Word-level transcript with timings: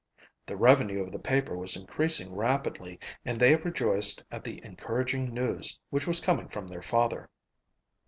The 0.47 0.57
revenue 0.57 1.03
of 1.03 1.11
the 1.11 1.19
paper 1.19 1.55
was 1.55 1.75
increasing 1.75 2.35
rapidly 2.35 2.97
and 3.23 3.39
they 3.39 3.55
rejoiced 3.55 4.23
at 4.31 4.43
the 4.43 4.59
encouraging 4.65 5.31
news 5.31 5.77
which 5.91 6.07
was 6.07 6.19
coming 6.19 6.47
from 6.47 6.65
their 6.65 6.81
father. 6.81 7.29